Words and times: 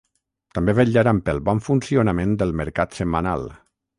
També 0.57 0.73
vetllaran 0.79 1.19
pel 1.27 1.41
bon 1.51 1.61
funcionament 1.67 2.35
del 2.43 2.57
mercat 2.63 3.01
setmanal. 3.01 3.49